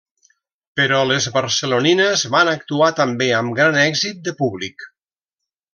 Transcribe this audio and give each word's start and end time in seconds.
Però 0.79 1.01
les 1.09 1.27
barcelonines 1.35 2.25
van 2.37 2.51
actuar 2.55 2.91
també 3.01 3.29
amb 3.43 3.57
gran 3.61 3.79
èxit 3.87 4.25
de 4.29 4.35
públic. 4.41 4.91